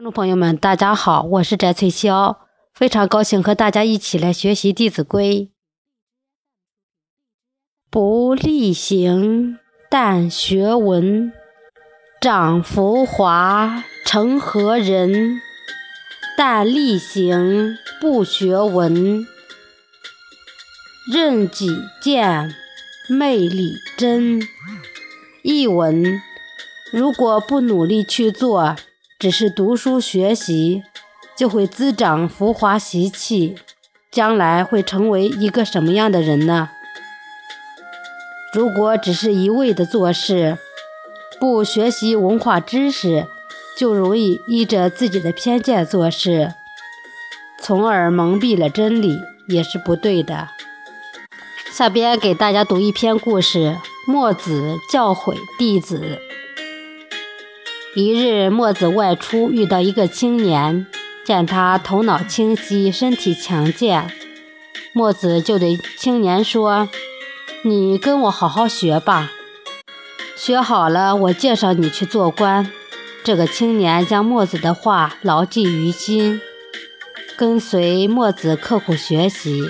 [0.00, 2.38] 听众朋友们，大家好，我是翟翠霄，
[2.72, 5.36] 非常高兴和大家一起来学习《弟子规》。
[7.90, 9.58] 不力行，
[9.90, 11.30] 但学文；
[12.18, 15.42] 长浮华，成何人？
[16.34, 19.26] 但力行，不学文。
[21.12, 22.54] 任己见，
[23.10, 24.40] 昧理真。
[25.42, 26.22] 译文：
[26.90, 28.76] 如果不努力去做，
[29.20, 30.82] 只是读书学习，
[31.36, 33.54] 就会滋长浮华习气，
[34.10, 36.70] 将来会成为一个什么样的人呢？
[38.54, 40.56] 如果只是一味的做事，
[41.38, 43.26] 不学习文化知识，
[43.76, 46.54] 就容易依着自己的偏见做事，
[47.60, 50.48] 从而蒙蔽了真理，也是不对的。
[51.70, 56.18] 下边给大家读一篇故事：墨子教诲弟子。
[57.96, 60.86] 一日，墨子外出，遇到一个青年，
[61.24, 64.08] 见他头脑清晰，身体强健，
[64.92, 66.88] 墨子就对青年说
[67.64, 69.32] ：“你跟我好好学吧，
[70.36, 72.70] 学好了，我介绍你去做官。”
[73.24, 76.40] 这个青年将墨子的话牢记于心，
[77.36, 79.62] 跟随墨子刻苦学习。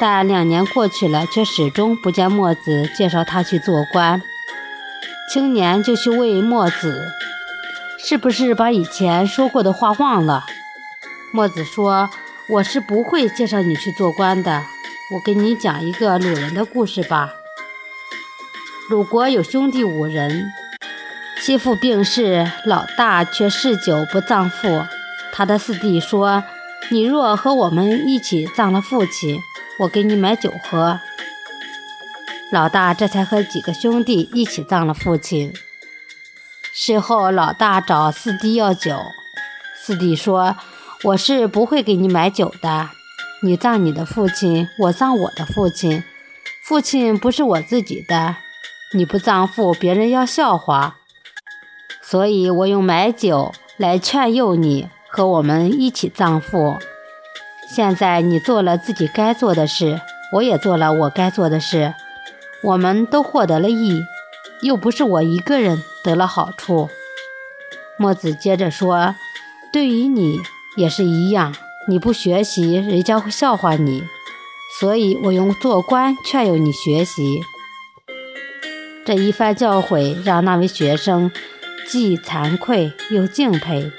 [0.00, 4.20] 但两年过去了，却始终不见墨子介绍他去做官。
[5.32, 7.06] 青年就去问墨子。
[7.98, 10.44] 是不是把以前说过的话忘了？
[11.32, 12.08] 墨子说
[12.48, 14.62] ：“我是不会介绍你去做官的。
[15.12, 17.32] 我给你讲一个鲁人的故事吧。
[18.88, 20.52] 鲁国有兄弟五人，
[21.42, 24.84] 其父病逝，老大却嗜酒不葬父。
[25.32, 26.44] 他的四弟说
[26.90, 29.40] ：‘你若和我们一起葬了父亲，
[29.80, 31.00] 我给你买酒喝。’
[32.52, 35.52] 老大这才和几个兄弟一起葬了父亲。”
[36.78, 38.94] 事后，老大找四弟要酒，
[39.80, 40.58] 四弟说
[41.04, 42.90] ：“我是不会给你买酒的。
[43.42, 46.04] 你葬你的父亲，我葬我的父亲。
[46.62, 48.36] 父亲不是我自己的，
[48.92, 50.98] 你不葬父，别人要笑话。
[52.02, 56.76] 所以我用买酒来劝诱你和我们一起葬父。
[57.74, 59.98] 现在你做了自己该做的事，
[60.34, 61.94] 我也做了我该做的事，
[62.62, 64.02] 我们都获得了益，
[64.60, 66.88] 又不是我一个人。”得了好处，
[67.98, 69.16] 墨子接着说
[69.72, 70.40] ：“对于你
[70.76, 71.52] 也是一样，
[71.88, 74.04] 你不学习，人家会笑话你。
[74.78, 77.42] 所以我用做官劝诱你学习。”
[79.04, 81.32] 这一番教诲让那位学生
[81.88, 83.90] 既惭愧又敬佩。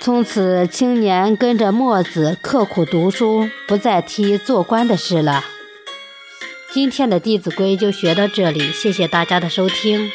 [0.00, 5.44] 从此，青年跟着墨子刻苦读书，不再提做官的事了。
[6.70, 10.10] 今天的《弟子规》就学到这里，谢谢大家的收听。